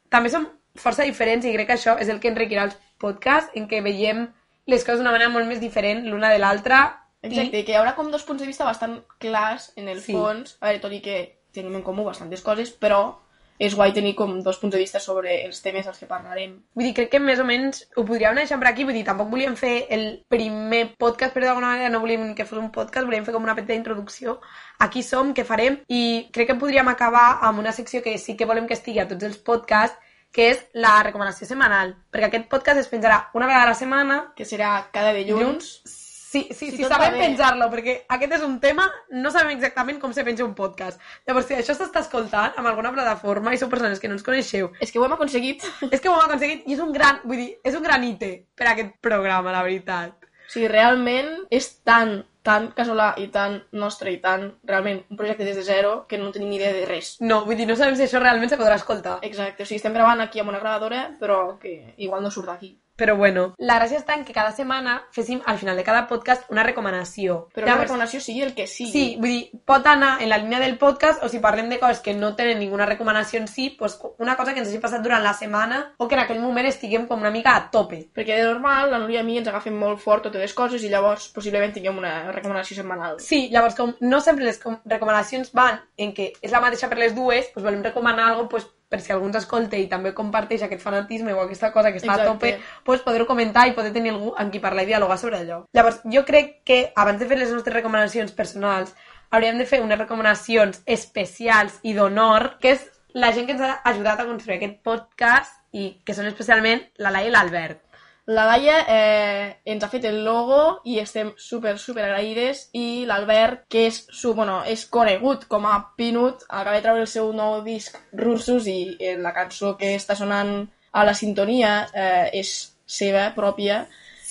també 0.10 0.30
som 0.34 0.50
força 0.78 1.06
diferents 1.06 1.46
i 1.46 1.54
crec 1.54 1.68
que 1.70 1.78
això 1.78 1.96
és 2.02 2.10
el 2.10 2.20
que 2.22 2.30
enriquirà 2.34 2.66
els 2.68 2.76
podcasts, 3.00 3.52
en 3.56 3.68
què 3.68 3.82
veiem 3.84 4.28
les 4.68 4.84
coses 4.84 5.00
d'una 5.00 5.12
manera 5.14 5.30
molt 5.32 5.48
més 5.48 5.62
diferent 5.62 6.06
l'una 6.08 6.30
de 6.34 6.40
l'altra. 6.40 7.04
exacte, 7.22 7.64
que 7.66 7.72
hi 7.72 7.76
haurà 7.76 7.96
com 7.96 8.12
dos 8.12 8.24
punts 8.24 8.40
de 8.42 8.48
vista 8.48 8.64
bastant 8.64 9.00
clars 9.20 9.72
en 9.76 9.88
el 9.90 10.02
Sí. 10.02 10.14
fons, 10.14 10.58
a 10.62 10.68
veure, 10.68 10.80
tot 10.80 10.92
i 10.94 11.02
que 11.02 11.40
tenim 11.52 11.76
en 11.76 11.82
comú 11.84 12.04
bastantes 12.06 12.42
coses, 12.42 12.70
però 12.80 13.18
és 13.60 13.74
guai 13.74 13.92
tenir 13.92 14.14
com 14.16 14.40
dos 14.44 14.60
punts 14.60 14.76
de 14.76 14.80
vista 14.80 15.00
sobre 15.00 15.46
els 15.46 15.62
temes 15.64 15.88
als 15.88 15.98
que 15.98 16.06
parlarem. 16.06 16.52
Vull 16.76 16.86
dir, 16.86 16.94
crec 16.94 17.10
que 17.10 17.20
més 17.20 17.40
o 17.40 17.44
menys 17.44 17.88
ho 17.98 18.06
podríem 18.06 18.36
deixant 18.36 18.60
per 18.62 18.70
aquí. 18.70 18.84
Vull 18.84 18.94
dir, 18.94 19.04
tampoc 19.04 19.32
volíem 19.32 19.56
fer 19.58 19.88
el 19.90 20.24
primer 20.30 20.96
podcast, 20.96 21.34
però 21.34 21.46
d'alguna 21.46 21.72
manera 21.74 21.90
no 21.90 22.00
volíem 22.00 22.36
que 22.36 22.46
fos 22.46 22.60
un 22.60 22.72
podcast, 22.72 23.08
volíem 23.08 23.26
fer 23.26 23.34
com 23.34 23.44
una 23.44 23.56
petita 23.56 23.74
introducció. 23.74 24.40
Aquí 24.78 25.02
som, 25.02 25.34
què 25.34 25.44
farem, 25.44 25.80
i 25.90 26.30
crec 26.32 26.48
que 26.52 26.56
podríem 26.56 26.88
acabar 26.88 27.40
amb 27.42 27.58
una 27.60 27.72
secció 27.72 28.04
que 28.04 28.18
sí 28.20 28.38
que 28.38 28.46
volem 28.46 28.68
que 28.68 28.76
estigui 28.76 29.00
a 29.00 29.08
tots 29.08 29.24
els 29.24 29.38
podcasts, 29.38 29.98
que 30.38 30.52
és 30.54 30.60
la 30.78 31.00
recomanació 31.02 31.48
setmanal. 31.50 31.96
Perquè 32.14 32.28
aquest 32.30 32.50
podcast 32.52 32.84
es 32.84 32.90
penjarà 32.92 33.24
una 33.34 33.48
vegada 33.50 33.66
a 33.66 33.72
la 33.72 33.80
setmana, 33.80 34.18
Que 34.38 34.46
serà 34.46 34.84
cada 34.94 35.16
dilluns. 35.16 35.80
Sí, 36.28 36.44
sí, 36.52 36.70
Si 36.70 36.78
sí, 36.78 36.84
sabem 36.84 37.16
penjar-lo, 37.18 37.70
perquè 37.72 38.04
aquest 38.14 38.34
és 38.36 38.44
un 38.46 38.60
tema, 38.62 38.86
no 39.16 39.32
sabem 39.32 39.56
exactament 39.56 39.98
com 39.98 40.14
se 40.14 40.26
penja 40.28 40.46
un 40.46 40.54
podcast. 40.54 41.02
Llavors, 41.26 41.48
si 41.48 41.56
això 41.56 41.74
s'està 41.74 42.04
escoltant 42.04 42.54
amb 42.60 42.68
alguna 42.68 42.92
plataforma 42.94 43.54
i 43.56 43.58
sou 43.58 43.72
persones 43.72 44.00
que 44.04 44.12
no 44.12 44.18
ens 44.20 44.26
coneixeu, 44.28 44.70
És 44.84 44.92
que 44.92 45.00
ho 45.00 45.06
hem 45.08 45.16
aconseguit. 45.16 45.64
és 45.92 46.02
que 46.04 46.10
ho 46.12 46.14
hem 46.14 46.28
aconseguit 46.28 46.68
i 46.68 46.76
és 46.76 46.84
un 46.84 46.92
gran, 46.94 47.24
vull 47.24 47.42
dir, 47.42 47.50
és 47.64 47.80
un 47.80 47.88
gran 47.88 48.04
hite 48.04 48.34
per 48.54 48.68
a 48.68 48.76
aquest 48.76 48.94
programa, 49.02 49.56
la 49.56 49.64
veritat. 49.66 50.28
O 50.48 50.52
sigui, 50.52 50.68
realment 50.70 51.48
és 51.50 51.72
tan, 51.88 52.20
tan 52.48 52.72
casolà 52.78 53.12
i 53.20 53.28
tan 53.34 53.60
nostre 53.84 54.14
i 54.16 54.22
tan, 54.24 54.48
realment, 54.72 55.04
un 55.12 55.20
projecte 55.20 55.48
des 55.48 55.60
de 55.60 55.68
zero 55.68 55.94
que 56.08 56.20
no 56.22 56.32
tenim 56.32 56.54
ni 56.54 56.60
idea 56.62 56.74
de 56.74 56.88
res. 56.90 57.16
No, 57.20 57.44
vull 57.46 57.60
dir, 57.60 57.68
no 57.70 57.76
sabem 57.76 58.00
si 58.00 58.08
això 58.08 58.24
realment 58.24 58.54
se 58.54 58.60
podrà 58.60 58.80
escoltar. 58.80 59.20
Exacte, 59.28 59.64
o 59.64 59.70
sigui, 59.70 59.82
estem 59.82 59.96
gravant 59.98 60.24
aquí 60.24 60.44
amb 60.44 60.54
una 60.54 60.64
gravadora, 60.64 61.08
però 61.20 61.58
que 61.62 61.78
igual 61.98 62.24
no 62.24 62.32
surt 62.32 62.54
d'aquí. 62.54 62.78
Però 62.98 63.16
bueno, 63.16 63.54
la 63.62 63.76
gràcia 63.78 64.00
està 64.02 64.16
en 64.18 64.24
que 64.26 64.34
cada 64.34 64.52
setmana 64.52 65.04
féssim 65.14 65.40
al 65.46 65.60
final 65.62 65.78
de 65.78 65.84
cada 65.86 66.08
podcast 66.10 66.50
una 66.50 66.64
recomanació. 66.66 67.48
Però 67.54 67.68
la 67.68 67.76
recomanació 67.78 68.20
sigui 68.22 68.42
el 68.42 68.56
que 68.58 68.66
sigui. 68.68 68.90
Sí, 68.92 69.04
vull 69.22 69.30
dir, 69.30 69.52
pot 69.70 69.86
anar 69.86 70.16
en 70.24 70.30
la 70.30 70.40
línia 70.42 70.60
del 70.60 70.78
podcast 70.82 71.24
o 71.24 71.30
si 71.30 71.38
parlem 71.40 71.70
de 71.70 71.78
coses 71.80 72.00
que 72.02 72.16
no 72.18 72.34
tenen 72.36 72.58
ninguna 72.60 72.88
recomanació 72.90 73.40
en 73.40 73.48
si, 73.48 73.70
pues 73.70 74.00
una 74.18 74.36
cosa 74.36 74.54
que 74.54 74.60
ens 74.64 74.70
hagi 74.70 74.80
passat 74.82 75.04
durant 75.06 75.22
la 75.24 75.34
setmana 75.38 75.94
o 75.98 76.08
que 76.08 76.16
en 76.18 76.22
aquell 76.24 76.40
moment 76.42 76.66
estiguem 76.68 77.06
com 77.08 77.22
una 77.22 77.30
mica 77.32 77.56
a 77.56 77.68
tope. 77.70 78.08
Perquè 78.16 78.40
de 78.40 78.48
normal, 78.50 78.90
la 78.92 79.00
Núria 79.00 79.20
i 79.20 79.22
a 79.22 79.28
mi 79.28 79.38
ens 79.38 79.48
agafem 79.48 79.78
molt 79.78 80.02
fort 80.02 80.24
totes 80.26 80.42
les 80.42 80.54
coses 80.58 80.84
i 80.84 80.90
llavors 80.90 81.30
possiblement 81.36 81.74
tinguem 81.74 81.98
una 82.02 82.32
recomanació 82.32 82.80
setmanal. 82.82 83.20
Sí, 83.22 83.48
llavors 83.54 83.76
com 83.78 83.94
no 84.02 84.20
sempre 84.22 84.46
les 84.46 84.58
com- 84.58 84.80
recomanacions 84.86 85.54
van 85.54 85.80
en 85.98 86.14
que 86.18 86.32
és 86.42 86.52
la 86.52 86.62
mateixa 86.66 86.90
per 86.90 86.98
les 86.98 87.14
dues, 87.16 87.52
pues 87.54 87.64
volem 87.64 87.84
recomanar 87.84 88.32
alguna 88.32 88.50
pues, 88.50 88.66
per 88.90 89.02
si 89.02 89.12
algú 89.12 89.28
ens 89.28 89.40
escolta 89.42 89.78
i 89.78 89.88
també 89.92 90.14
comparteix 90.16 90.64
aquest 90.64 90.82
fanatisme 90.84 91.34
o 91.36 91.42
aquesta 91.44 91.72
cosa 91.76 91.92
que 91.92 92.00
està 92.00 92.14
Exacte. 92.16 92.28
a 92.28 92.32
tope, 92.32 92.52
pues 92.88 93.04
poder-ho 93.04 93.28
comentar 93.28 93.68
i 93.68 93.76
poder 93.76 93.92
tenir 93.96 94.14
algú 94.14 94.34
amb 94.38 94.52
qui 94.52 94.64
parlar 94.64 94.86
i 94.86 94.92
dialogar 94.92 95.18
sobre 95.20 95.42
allò. 95.42 95.64
Llavors, 95.74 96.02
jo 96.06 96.24
crec 96.26 96.62
que 96.64 96.80
abans 96.96 97.20
de 97.20 97.28
fer 97.28 97.40
les 97.40 97.52
nostres 97.52 97.76
recomanacions 97.76 98.32
personals 98.32 98.96
hauríem 99.30 99.58
de 99.60 99.66
fer 99.68 99.82
unes 99.84 100.00
recomanacions 100.00 100.82
especials 100.86 101.82
i 101.84 101.94
d'honor, 101.98 102.56
que 102.62 102.78
és 102.78 102.88
la 103.14 103.34
gent 103.34 103.48
que 103.48 103.58
ens 103.58 103.66
ha 103.66 103.82
ajudat 103.92 104.22
a 104.22 104.28
construir 104.30 104.58
aquest 104.58 104.80
podcast 104.86 105.60
i 105.76 105.98
que 106.06 106.16
són 106.16 106.30
especialment 106.30 106.86
la 107.04 107.12
Laia 107.12 107.32
i 107.32 107.36
l'Albert. 107.36 107.87
La 108.28 108.44
Laia 108.44 108.82
eh, 108.92 109.44
ens 109.72 109.84
ha 109.86 109.88
fet 109.88 110.04
el 110.10 110.18
logo 110.26 110.82
i 110.84 110.98
estem 111.00 111.30
super, 111.40 111.78
super 111.80 112.04
agraïdes 112.04 112.66
i 112.76 113.06
l'Albert, 113.08 113.62
que 113.72 113.86
és, 113.88 114.02
su, 114.12 114.34
bueno, 114.36 114.58
és 114.68 114.84
conegut 114.92 115.46
com 115.48 115.64
a 115.66 115.78
Pinut, 115.96 116.44
acaba 116.50 116.76
de 116.76 116.84
treure 116.84 117.06
el 117.06 117.08
seu 117.08 117.32
nou 117.32 117.62
disc 117.64 117.96
Russos 118.20 118.68
i 118.68 118.82
eh, 119.00 119.16
la 119.22 119.32
cançó 119.32 119.78
que 119.80 119.94
està 119.96 120.18
sonant 120.20 120.60
a 120.92 121.06
la 121.08 121.16
sintonia 121.16 121.72
eh, 121.94 122.28
és 122.42 122.52
seva 122.84 123.30
pròpia 123.36 123.86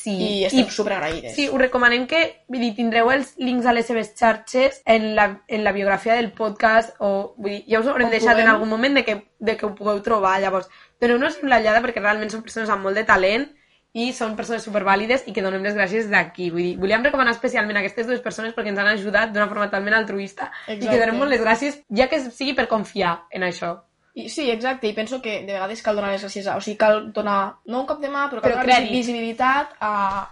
Sí, 0.07 0.13
i 0.15 0.45
estem 0.47 0.69
super 0.71 0.93
agraïdes. 0.95 1.33
Sí, 1.35 1.49
us 1.51 1.59
recomanem 1.59 2.05
que 2.07 2.21
vull 2.53 2.63
dir, 2.63 2.75
tindreu 2.77 3.09
els 3.11 3.33
links 3.43 3.67
a 3.67 3.73
les 3.75 3.89
seves 3.89 4.13
xarxes 4.15 4.83
en 4.87 5.15
la, 5.17 5.25
en 5.49 5.65
la 5.67 5.73
biografia 5.75 6.15
del 6.15 6.31
podcast 6.37 6.95
o 7.01 7.33
vull 7.35 7.57
dir, 7.57 7.65
ja 7.73 7.81
us 7.81 7.89
ho 7.89 7.97
haurem 7.97 8.13
deixat 8.13 8.37
en 8.37 8.45
puguem. 8.45 8.53
algun 8.53 8.71
moment 8.71 9.01
de 9.01 9.03
que, 9.09 9.17
de 9.41 9.57
que 9.57 9.67
ho 9.67 9.73
pugueu 9.75 9.99
trobar. 10.07 10.37
Llavors, 10.45 10.69
doneu-nos 11.03 11.41
una 11.43 11.59
llada 11.65 11.83
perquè 11.83 12.05
realment 12.05 12.31
són 12.31 12.45
persones 12.47 12.71
amb 12.71 12.87
molt 12.87 13.01
de 13.01 13.09
talent 13.09 13.49
i 13.97 14.11
són 14.13 14.35
persones 14.37 14.67
supervàlides 14.67 15.25
i 15.31 15.33
que 15.33 15.43
donem 15.45 15.65
les 15.65 15.75
gràcies 15.77 16.11
d'aquí. 16.13 16.51
Vull 16.53 16.67
dir, 16.67 16.77
volíem 16.83 17.05
recomanar 17.07 17.33
especialment 17.33 17.79
aquestes 17.81 18.07
dues 18.11 18.21
persones 18.21 18.53
perquè 18.57 18.69
ens 18.75 18.79
han 18.83 18.93
ajudat 18.93 19.33
d'una 19.33 19.49
forma 19.49 19.71
totalment 19.71 19.97
altruista 19.97 20.51
i 20.69 20.77
Exacte. 20.77 20.91
que 20.93 21.01
donem 21.01 21.21
molt 21.23 21.33
les 21.33 21.41
gràcies, 21.41 21.81
ja 21.97 22.09
que 22.13 22.21
sigui 22.29 22.53
per 22.59 22.69
confiar 22.69 23.23
en 23.33 23.47
això. 23.49 23.79
I, 24.17 24.31
sí, 24.33 24.47
exacte, 24.49 24.89
i 24.89 24.95
penso 24.97 25.19
que 25.21 25.43
de 25.45 25.53
vegades 25.53 25.83
cal 25.85 25.97
donar 25.99 26.15
les 26.15 26.23
gràcies 26.25 26.47
a... 26.49 26.55
O 26.57 26.61
sigui, 26.65 26.79
cal 26.81 27.11
donar, 27.13 27.59
no 27.69 27.83
un 27.83 27.89
cop 27.89 27.99
de 28.01 28.09
mà, 28.09 28.23
però 28.33 28.41
cal 28.41 28.49
Però 28.55 28.63
donar 28.63 28.79
crèdit. 28.79 28.95
visibilitat 28.95 29.75
a, 29.85 29.91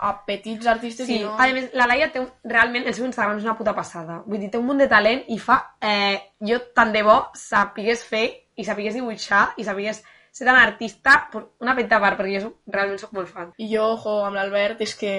a 0.08 0.12
petits 0.24 0.66
artistes 0.72 1.04
Sí, 1.06 1.18
i 1.18 1.24
no... 1.26 1.34
a 1.36 1.48
més, 1.52 1.66
la 1.76 1.84
Laia 1.90 2.08
té 2.12 2.22
un, 2.22 2.30
realment, 2.48 2.86
el 2.88 2.96
seu 2.96 3.04
Instagram 3.04 3.42
és 3.42 3.44
una 3.44 3.56
puta 3.58 3.74
passada. 3.76 4.22
Vull 4.24 4.40
dir, 4.40 4.48
té 4.48 4.56
un 4.56 4.64
munt 4.70 4.80
de 4.80 4.88
talent 4.88 5.20
i 5.28 5.36
fa... 5.36 5.58
Eh, 5.84 6.16
jo 6.44 6.62
tant 6.76 6.92
de 6.96 7.02
bo 7.04 7.18
sàpigues 7.36 8.04
fer 8.08 8.24
i 8.56 8.64
sàpigues 8.64 8.96
dibuixar 8.96 9.50
i 9.60 9.64
sàpigues 9.68 10.00
ser 10.34 10.46
tan 10.48 10.56
artista 10.56 11.30
una 11.62 11.76
petita 11.78 12.00
part, 12.02 12.18
perquè 12.18 12.36
jo 12.36 12.48
soc, 12.48 12.54
realment 12.74 12.98
sóc 13.00 13.12
molt 13.14 13.30
fan. 13.30 13.52
I 13.56 13.68
jo, 13.70 13.92
jo, 14.02 14.20
amb 14.26 14.40
l'Albert, 14.40 14.82
és 14.82 14.96
que... 14.98 15.12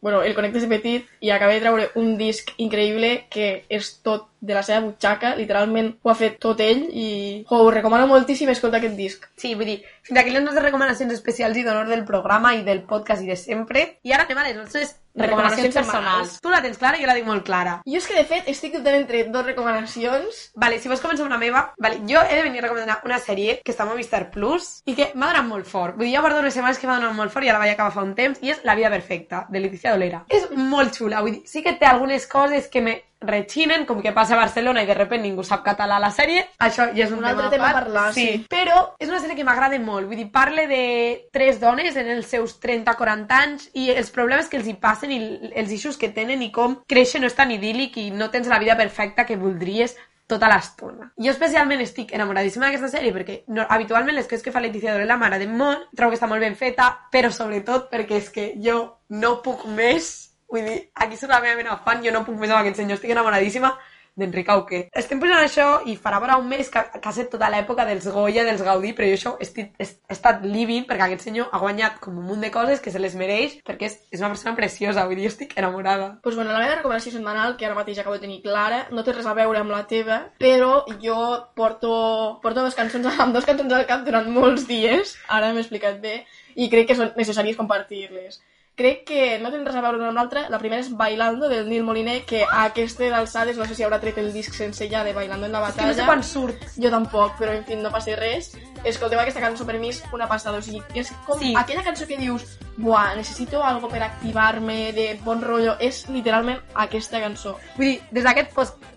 Bueno, 0.00 0.20
el 0.22 0.34
connectes 0.36 0.62
de 0.62 0.68
petit 0.70 1.06
i 1.26 1.32
acabé 1.34 1.56
de 1.56 1.62
treure 1.64 1.86
un 1.98 2.12
disc 2.20 2.52
increïble 2.62 3.08
que 3.34 3.64
és 3.66 3.88
tot 4.06 4.28
de 4.38 4.54
la 4.54 4.62
seva 4.62 4.84
butxaca, 4.84 5.32
literalment 5.34 5.88
ho 6.06 6.12
ha 6.12 6.14
fet 6.14 6.36
tot 6.38 6.60
ell 6.62 6.84
i 6.86 7.08
jo, 7.48 7.58
us 7.64 7.74
recomano 7.74 8.06
moltíssim 8.06 8.52
escoltar 8.52 8.78
aquest 8.78 8.94
disc. 8.94 9.26
Sí, 9.34 9.56
vull 9.58 9.72
dir, 9.72 9.80
fins 10.06 10.20
aquí 10.22 10.30
les 10.30 10.44
nostres 10.44 10.68
recomanacions 10.68 11.16
especials 11.16 11.58
i 11.58 11.66
d'honor 11.66 11.90
del 11.90 12.06
programa 12.06 12.54
i 12.54 12.62
del 12.68 12.84
podcast 12.86 13.26
i 13.26 13.32
de 13.32 13.40
sempre. 13.40 13.88
I 14.06 14.14
ara 14.14 14.28
anem 14.28 14.38
a 14.38 14.46
les 14.46 14.60
nostres 14.60 14.94
recomanacions 15.18 15.74
personals. 15.74 16.36
Tu 16.42 16.52
la 16.52 16.60
tens 16.64 16.78
clara 16.80 16.98
i 16.98 17.04
jo 17.04 17.10
la 17.10 17.16
tinc 17.18 17.28
molt 17.28 17.44
clara. 17.46 17.78
Jo 17.86 18.00
és 18.00 18.08
que, 18.08 18.16
de 18.18 18.24
fet, 18.28 18.48
estic 18.52 18.76
dubtant 18.76 18.98
entre 18.98 19.24
dos 19.32 19.46
recomanacions. 19.46 20.40
Vale, 20.58 20.78
si 20.78 20.90
vols 20.90 21.02
començar 21.04 21.26
amb 21.26 21.32
una 21.32 21.40
meva, 21.40 21.64
vale, 21.78 22.00
jo 22.08 22.22
he 22.22 22.36
de 22.36 22.44
venir 22.46 22.62
a 22.62 22.68
recomanar 22.68 23.00
una 23.08 23.20
sèrie 23.22 23.58
que 23.64 23.74
està 23.74 23.86
a 23.86 23.90
Movistar 23.90 24.28
Plus 24.34 24.70
i 24.86 24.96
que 24.98 25.10
m'ha 25.14 25.32
donat 25.32 25.48
molt 25.48 25.68
fort. 25.68 25.98
Vull 25.98 26.08
dir, 26.08 26.14
ja 26.16 26.24
porto 26.24 26.40
unes 26.42 26.54
setmanes 26.54 26.80
que 26.80 26.88
m'ha 26.90 27.00
donat 27.00 27.16
molt 27.18 27.34
fort 27.34 27.46
i 27.46 27.50
ja 27.50 27.56
la 27.56 27.64
vaig 27.64 27.74
acabar 27.74 27.94
fa 27.94 28.06
un 28.06 28.14
temps 28.18 28.42
i 28.42 28.54
és 28.54 28.64
La 28.68 28.74
vida 28.78 28.90
perfecta, 28.92 29.46
de 29.48 29.60
Leticia 29.62 29.94
Dolera. 29.94 30.24
És 30.28 30.48
molt 30.54 30.96
xula, 30.96 31.22
vull 31.24 31.38
dir, 31.38 31.44
sí 31.48 31.62
que 31.64 31.76
té 31.80 31.88
algunes 31.88 32.26
coses 32.28 32.68
que 32.68 32.82
me 32.84 32.96
rechinen, 33.20 33.84
com 33.86 34.00
que 34.02 34.12
passa 34.12 34.34
a 34.34 34.40
Barcelona 34.40 34.82
i 34.82 34.86
de 34.86 34.94
repente 34.94 35.26
ningú 35.26 35.44
sap 35.44 35.64
català 35.66 35.96
a 35.96 36.02
la 36.02 36.10
sèrie, 36.14 36.44
això 36.58 36.88
ja 36.94 37.06
és 37.06 37.12
un, 37.12 37.18
Un 37.18 37.30
altre 37.30 37.48
tema 37.50 37.70
a 37.70 37.72
part. 37.72 37.86
parlar, 37.86 38.12
sí. 38.14 38.44
Però 38.48 38.94
és 38.98 39.08
una 39.08 39.20
sèrie 39.20 39.36
que 39.36 39.46
m'agrada 39.46 39.78
molt, 39.82 40.06
vull 40.06 40.16
dir, 40.16 40.30
parla 40.32 40.66
de 40.70 41.28
tres 41.32 41.60
dones 41.60 41.96
en 41.96 42.12
els 42.14 42.26
seus 42.26 42.58
30-40 42.62 43.40
anys 43.42 43.70
i 43.74 43.90
els 43.90 44.10
problemes 44.14 44.48
que 44.48 44.56
els 44.60 44.68
hi 44.68 44.74
passen 44.74 45.12
i 45.12 45.18
els 45.54 45.72
issues 45.72 45.96
que 45.96 46.12
tenen 46.14 46.42
i 46.42 46.52
com 46.52 46.78
créixer 46.86 47.20
no 47.20 47.26
és 47.26 47.34
tan 47.34 47.50
idíl·lic 47.50 47.98
i 47.98 48.10
no 48.10 48.30
tens 48.30 48.48
la 48.48 48.58
vida 48.58 48.76
perfecta 48.76 49.26
que 49.26 49.36
voldries 49.36 49.96
tota 50.28 50.46
l'estona. 50.52 51.08
Jo 51.16 51.32
especialment 51.32 51.80
estic 51.80 52.12
enamoradíssima 52.12 52.68
d'aquesta 52.68 52.90
sèrie 52.92 53.14
perquè 53.14 53.40
no, 53.48 53.64
habitualment 53.64 54.14
les 54.14 54.28
coses 54.28 54.44
que 54.44 54.52
fa 54.52 54.60
Leticia 54.60 54.92
Dorela 54.92 55.16
m'agraden 55.16 55.56
molt, 55.56 55.88
trobo 55.96 56.12
que 56.12 56.20
està 56.20 56.28
molt 56.28 56.44
ben 56.44 56.54
feta, 56.54 56.90
però 57.10 57.32
sobretot 57.32 57.88
perquè 57.90 58.20
és 58.20 58.28
que 58.30 58.52
jo 58.60 58.82
no 59.08 59.38
puc 59.42 59.64
més 59.72 60.27
Vull 60.48 60.64
dir, 60.64 60.80
aquí 60.94 61.20
surt 61.20 61.34
la 61.34 61.42
meva 61.44 61.58
mena 61.60 61.76
fan, 61.84 62.02
jo 62.04 62.14
no 62.14 62.24
puc 62.24 62.38
més 62.40 62.50
amb 62.50 62.62
aquest 62.62 62.80
senyor, 62.80 62.96
estic 62.96 63.12
enamoradíssima 63.12 63.74
d'Enric 64.18 64.48
Auqué. 64.50 64.80
Estem 64.98 65.20
posant 65.22 65.38
això 65.38 65.66
i 65.86 65.94
farà 65.96 66.18
vora 66.22 66.36
un 66.40 66.48
mes 66.50 66.68
que, 66.72 66.82
que 66.90 66.98
ha 66.98 67.12
estat 67.12 67.30
tota 67.32 67.50
l'època 67.52 67.86
dels 67.86 68.08
Goya, 68.10 68.44
dels 68.46 68.64
Gaudí, 68.66 68.90
però 68.96 69.06
jo 69.06 69.18
això 69.18 69.34
he, 69.38 69.46
estit, 69.46 69.70
he, 69.78 69.86
estat 70.14 70.42
living 70.44 70.88
perquè 70.88 71.06
aquest 71.06 71.28
senyor 71.28 71.52
ha 71.52 71.60
guanyat 71.62 72.00
com 72.02 72.18
un 72.18 72.26
munt 72.26 72.42
de 72.42 72.50
coses 72.54 72.82
que 72.82 72.92
se 72.94 73.02
les 73.02 73.14
mereix 73.18 73.58
perquè 73.68 73.88
és, 73.88 73.98
és 74.10 74.24
una 74.24 74.32
persona 74.34 74.56
preciosa, 74.58 75.06
vull 75.06 75.20
dir, 75.20 75.28
jo 75.28 75.34
estic 75.34 75.54
enamorada. 75.60 76.10
Pues 76.24 76.34
bueno, 76.38 76.52
la 76.52 76.64
meva 76.64 76.80
recomanació 76.80 77.14
setmanal, 77.14 77.56
que 77.56 77.68
ara 77.68 77.78
mateix 77.78 78.02
acabo 78.02 78.18
de 78.18 78.24
tenir 78.26 78.42
clara, 78.42 78.84
no 78.90 79.06
té 79.06 79.14
res 79.14 79.28
a 79.30 79.36
veure 79.38 79.62
amb 79.62 79.74
la 79.74 79.84
teva, 79.90 80.20
però 80.42 80.82
jo 81.04 81.20
porto, 81.58 81.94
porto 82.42 82.66
dos 82.66 82.78
cançons, 82.78 83.06
amb 83.22 83.38
dos 83.38 83.46
cançons 83.46 83.72
al 83.72 83.86
cap 83.86 84.04
durant 84.08 84.28
molts 84.34 84.66
dies, 84.66 85.14
ara 85.28 85.54
m'he 85.54 85.62
explicat 85.62 86.02
bé, 86.02 86.22
i 86.58 86.66
crec 86.72 86.90
que 86.90 86.98
són 86.98 87.14
necessàries 87.16 87.58
compartir-les. 87.58 88.42
Crec 88.78 89.02
que 89.08 89.38
no 89.42 89.50
tenen 89.50 89.66
res 89.66 89.76
a 89.76 89.82
veure 89.82 89.98
una 89.98 90.08
amb 90.12 90.20
l'altra. 90.20 90.46
La 90.48 90.60
primera 90.62 90.80
és 90.80 90.88
Bailando, 90.96 91.48
del 91.50 91.68
Nil 91.68 91.82
Moliner, 91.84 92.20
que 92.24 92.44
a 92.44 92.64
aquestes 92.70 93.12
alçades 93.12 93.58
no 93.58 93.66
sé 93.66 93.74
si 93.74 93.82
haurà 93.84 93.98
tret 94.00 94.16
el 94.22 94.32
disc 94.32 94.54
sense 94.54 94.86
ja 94.88 95.02
de 95.04 95.12
Bailando 95.16 95.46
en 95.46 95.52
la 95.52 95.58
És 95.60 95.74
que 95.74 95.82
batalla. 95.82 95.88
no 95.92 95.98
sé 95.98 96.06
quan 96.06 96.22
surt. 96.22 96.64
Jo 96.78 96.90
tampoc, 96.94 97.34
però 97.40 97.52
en 97.58 97.64
fi, 97.66 97.76
no 97.76 97.90
passa 97.90 98.14
res. 98.16 98.52
Escolteu 98.84 99.18
aquesta 99.20 99.40
cançó 99.40 99.64
per 99.66 99.78
mi 99.78 99.88
és 99.90 100.02
una 100.12 100.26
passada, 100.28 100.58
o 100.58 100.62
sigui, 100.62 100.82
és 100.94 101.10
com 101.26 101.38
Sí. 101.38 101.54
aquella 101.56 101.82
cançó 101.82 102.06
que 102.06 102.16
dius 102.16 102.58
buah, 102.76 103.14
necessito 103.16 103.62
algo 103.62 103.88
per 103.88 104.02
activar-me, 104.02 104.92
de 104.92 105.18
bon 105.24 105.42
rotllo, 105.42 105.76
és 105.80 106.08
literalment 106.08 106.60
aquesta 106.74 107.20
cançó. 107.20 107.56
Vull 107.76 107.86
dir, 107.86 108.02
des 108.10 108.24
d'aquest 108.24 108.52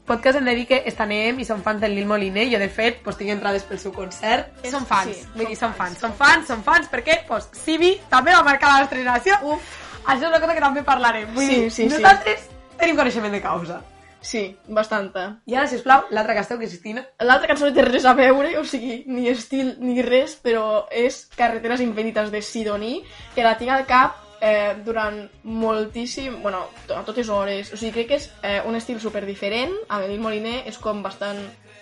podcast 0.05 0.38
hem 0.38 0.45
de 0.45 0.55
dir 0.55 0.67
que 0.67 0.83
estanem 0.85 1.39
i 1.39 1.45
som 1.45 1.61
fans 1.63 1.81
del 1.81 1.95
Lil 1.95 2.05
Moliner. 2.05 2.47
Jo, 2.51 2.59
de 2.59 2.69
fet, 2.69 3.01
pues, 3.03 3.17
tinc 3.17 3.29
entrades 3.31 3.63
pel 3.63 3.79
seu 3.79 3.91
concert. 3.91 4.50
És- 4.63 4.71
som 4.71 4.85
fans. 4.85 5.15
sí, 5.15 5.25
Vull 5.35 5.47
dir, 5.47 5.55
som 5.57 5.69
som 5.69 5.73
fans. 5.73 5.97
fans. 5.97 6.00
Som 6.00 6.13
fans, 6.13 6.47
som 6.47 6.63
fans, 6.63 6.89
perquè 6.91 7.25
pues, 7.27 7.50
Sibi 7.53 8.00
també 8.09 8.31
va 8.31 8.43
marcar 8.43 8.69
la 8.73 8.79
nostra 8.81 8.97
generació. 8.97 9.33
Uf. 9.41 9.61
Això 10.05 10.21
és 10.23 10.27
una 10.29 10.39
cosa 10.39 10.53
que 10.53 10.59
també 10.61 10.83
parlarem. 10.83 11.33
Vull 11.33 11.45
Sí, 11.47 11.55
dir, 11.55 11.71
sí, 11.71 11.89
sí. 11.89 11.95
nosaltres 11.95 12.50
tenim 12.77 12.95
coneixement 12.95 13.31
de 13.31 13.41
causa. 13.41 13.81
Sí, 14.21 14.55
bastanta. 14.69 15.41
I 15.49 15.55
ara, 15.57 15.67
sisplau, 15.67 16.05
l'altra 16.13 16.35
que 16.37 16.43
esteu, 16.45 16.59
Cristina. 16.61 17.03
L'altra 17.25 17.49
cançó 17.49 17.65
no 17.65 17.73
té 17.73 17.83
res 17.87 18.05
a 18.05 18.13
veure, 18.13 18.53
o 18.59 18.65
sigui, 18.69 19.01
ni 19.09 19.25
estil 19.31 19.73
ni 19.81 20.03
res, 20.05 20.35
però 20.37 20.85
és 20.93 21.23
Carreteres 21.35 21.81
infinites 21.81 22.29
de 22.31 22.43
Sidoní, 22.45 22.99
que 23.35 23.45
la 23.45 23.55
tinc 23.57 23.73
al 23.73 23.87
cap 23.89 24.21
eh, 24.41 24.75
durant 24.85 25.23
moltíssim, 25.43 26.41
bueno, 26.43 26.67
a 26.93 27.01
totes 27.07 27.29
hores. 27.29 27.73
O 27.73 27.81
sigui, 27.81 27.95
crec 27.97 28.11
que 28.11 28.21
és 28.21 28.29
eh, 28.43 28.61
un 28.67 28.77
estil 28.77 29.01
super 29.01 29.25
diferent. 29.25 29.73
A 29.89 29.99
Benil 30.05 30.21
Moliner 30.21 30.61
és 30.69 30.77
com 30.77 31.01
bastant 31.01 31.41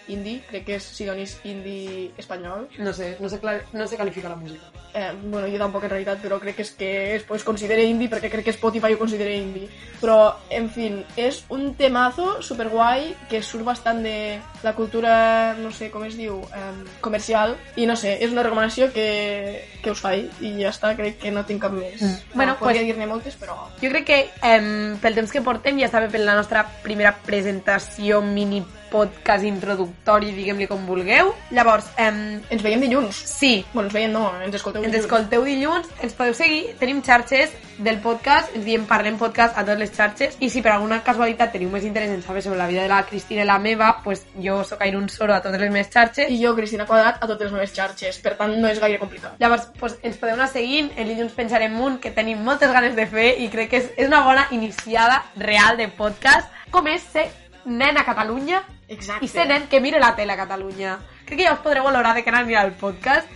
indie, 0.09 0.41
crec 0.49 0.65
que 0.65 0.75
és 0.79 0.83
Sidonís 0.83 1.37
indie 1.43 2.11
espanyol. 2.17 2.67
No 2.79 2.93
sé, 2.93 3.15
no 3.19 3.29
sé, 3.29 3.39
cla- 3.39 3.61
no 3.73 3.87
sé 3.87 3.95
qualificar 3.97 4.31
la 4.31 4.37
música. 4.37 4.65
Eh, 4.93 5.11
bueno, 5.23 5.47
jo 5.47 5.57
tampoc 5.61 5.83
en 5.85 5.91
realitat, 5.91 6.19
però 6.23 6.39
crec 6.41 6.55
que 6.57 6.63
és 6.63 6.71
que 6.71 7.15
es, 7.15 7.23
pues, 7.23 7.43
considera 7.43 7.81
indie 7.81 8.09
perquè 8.09 8.29
crec 8.31 8.45
que 8.45 8.55
Spotify 8.55 8.93
ho 8.93 8.99
considera 8.99 9.31
indie. 9.33 9.69
Però, 10.01 10.33
en 10.49 10.69
fin, 10.69 11.03
és 11.15 11.43
un 11.49 11.75
temazo 11.75 12.41
superguai 12.41 13.13
que 13.29 13.43
surt 13.43 13.63
bastant 13.67 14.01
de 14.03 14.39
la 14.63 14.73
cultura, 14.73 15.53
no 15.59 15.71
sé 15.71 15.91
com 15.91 16.03
es 16.05 16.17
diu, 16.17 16.39
eh, 16.41 16.73
comercial. 17.01 17.55
I 17.75 17.85
no 17.85 17.95
sé, 17.95 18.17
és 18.23 18.31
una 18.31 18.43
recomanació 18.43 18.91
que, 18.93 19.65
que 19.83 19.91
us 19.91 20.01
faig 20.01 20.41
i 20.41 20.55
ja 20.63 20.69
està, 20.73 20.95
crec 20.97 21.19
que 21.21 21.31
no 21.31 21.45
tinc 21.45 21.61
cap 21.61 21.71
més. 21.71 22.01
Mm. 22.01 22.07
Bueno, 22.33 22.33
bueno, 22.33 22.57
podria 22.59 22.81
pues- 22.81 22.87
dir-ne 22.89 23.07
moltes, 23.07 23.35
però... 23.37 23.59
Jo 23.81 23.89
crec 23.93 24.05
que 24.05 24.19
eh, 24.41 24.95
pel 25.01 25.15
temps 25.15 25.31
que 25.31 25.41
portem 25.45 25.77
ja 25.79 25.85
està 25.91 26.01
bé 26.01 26.09
per 26.09 26.21
la 26.25 26.35
nostra 26.35 26.65
primera 26.83 27.13
presentació 27.25 28.21
mini 28.21 28.63
podcast 28.91 29.43
introductori, 29.45 30.31
diguem-li 30.35 30.67
com 30.67 30.85
vulgueu. 30.87 31.33
Llavors, 31.51 31.87
eh, 31.97 32.09
Ens 32.49 32.61
veiem 32.63 32.81
dilluns. 32.81 33.15
sí, 33.15 33.65
Bueno, 33.73 33.87
ens 33.87 33.93
veiem 33.93 34.11
no, 34.11 34.31
ens 34.43 34.55
escolteu 34.55 34.83
ens 34.83 34.91
dilluns. 34.91 35.05
escolteu 35.05 35.43
dilluns, 35.43 35.87
ens 36.01 36.13
podeu 36.13 36.33
seguir, 36.33 36.75
tenim 36.79 37.01
xarxes 37.03 37.51
del 37.77 37.99
podcast, 37.99 38.53
ens 38.55 38.65
diem 38.65 38.85
Parlem 38.85 39.17
Podcast 39.17 39.57
a 39.57 39.61
totes 39.63 39.79
les 39.79 39.91
xarxes, 39.95 40.35
i 40.39 40.49
si 40.49 40.61
per 40.61 40.73
alguna 40.73 41.01
casualitat 41.03 41.51
teniu 41.53 41.69
més 41.69 41.83
interès 41.85 42.09
en 42.09 42.21
saber 42.21 42.41
sobre 42.41 42.57
la 42.57 42.67
vida 42.67 42.81
de 42.83 42.89
la 42.89 43.03
Cristina 43.05 43.43
i 43.43 43.45
la 43.45 43.57
meva, 43.59 44.01
pues 44.03 44.25
jo 44.41 44.63
sóc 44.63 44.81
Airun 44.81 45.07
Soro 45.09 45.33
a 45.33 45.41
totes 45.41 45.59
les 45.61 45.71
meves 45.71 45.89
xarxes, 45.93 46.29
I 46.29 46.43
jo, 46.43 46.55
Cristina 46.55 46.85
Quadrat, 46.85 47.23
a 47.23 47.27
totes 47.27 47.45
les 47.47 47.53
meves 47.53 47.73
xarxes. 47.73 48.17
Per 48.19 48.35
tant, 48.35 48.57
no 48.59 48.67
és 48.67 48.79
gaire 48.79 48.99
complicat. 48.99 49.35
Llavors, 49.39 49.67
pues, 49.79 49.97
ens 50.03 50.17
podeu 50.17 50.33
anar 50.35 50.49
seguint, 50.49 50.91
el 50.97 51.07
dilluns 51.07 51.31
pensarem 51.33 51.79
un 51.79 51.99
que 51.99 52.11
tenim 52.11 52.43
moltes 52.43 52.71
ganes 52.71 52.95
de 52.95 53.05
fer 53.07 53.39
i 53.39 53.47
crec 53.49 53.69
que 53.69 53.77
és, 53.77 53.91
és 53.97 54.07
una 54.07 54.23
bona 54.23 54.47
iniciada 54.51 55.23
real 55.37 55.77
de 55.77 55.87
podcast, 55.87 56.49
com 56.71 56.85
és 56.87 57.01
ser 57.01 57.29
nen 57.65 57.97
a 57.97 58.03
Catalunya 58.05 58.63
Exacte. 58.89 59.25
i 59.25 59.27
ser 59.27 59.47
nen 59.47 59.67
que 59.69 59.79
mire 59.79 59.99
la 59.99 60.15
tele 60.15 60.33
a 60.33 60.37
Catalunya. 60.37 60.97
Crec 61.25 61.37
que 61.39 61.45
ja 61.45 61.53
us 61.53 61.59
podreu 61.59 61.83
valorar 61.83 62.15
de 62.15 62.23
que 62.23 62.29
anar 62.29 62.41
a 62.41 62.45
mirar 62.45 62.65
el 62.65 62.73
podcast 62.73 63.27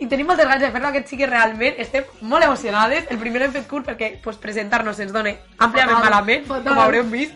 i 0.00 0.06
tenim 0.10 0.26
moltes 0.26 0.46
ganes 0.48 0.60
de 0.62 0.72
fer-lo, 0.72 0.88
aquest 0.88 1.06
sí 1.06 1.16
que 1.16 1.26
realment 1.26 1.74
estem 1.78 2.04
molt 2.22 2.42
emocionades. 2.44 3.04
El 3.10 3.18
primer 3.18 3.42
l'hem 3.42 3.52
fet 3.54 3.68
curt 3.70 3.86
perquè 3.86 4.18
pues, 4.22 4.36
presentar-nos 4.36 4.98
ens 4.98 5.12
dona 5.14 5.30
àmpliament 5.58 5.96
Fatal, 5.96 6.10
malament, 6.10 6.46
fatal. 6.46 6.72
com 6.74 6.82
haureu 6.82 7.04
vist. 7.04 7.34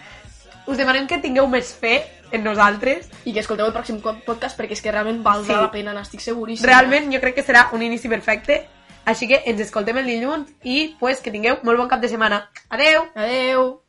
Us 0.66 0.76
demanem 0.76 1.06
que 1.06 1.18
tingueu 1.22 1.46
més 1.46 1.70
fe 1.78 2.02
en 2.32 2.42
nosaltres. 2.42 3.06
I 3.24 3.32
que 3.32 3.38
escolteu 3.38 3.66
el 3.68 3.72
pròxim 3.72 4.00
podcast 4.02 4.58
perquè 4.58 4.72
és 4.74 4.82
que 4.82 4.90
realment 4.90 5.22
valdrà 5.22 5.54
Sí. 5.54 5.60
la 5.62 5.70
pena, 5.70 5.92
n'estic 5.94 6.18
seguríssima. 6.20 6.66
Realment 6.66 7.12
jo 7.14 7.20
crec 7.20 7.36
que 7.36 7.44
serà 7.46 7.68
un 7.72 7.82
inici 7.82 8.08
perfecte. 8.08 8.66
Així 9.04 9.28
que 9.28 9.44
ens 9.46 9.60
escoltem 9.60 9.96
el 9.98 10.06
dilluns 10.06 10.50
i 10.64 10.96
pues, 10.98 11.20
que 11.20 11.30
tingueu 11.30 11.58
molt 11.62 11.78
bon 11.78 11.86
cap 11.88 12.00
de 12.00 12.08
setmana. 12.08 12.50
Adeu! 12.68 13.06
Adeu! 13.14 13.80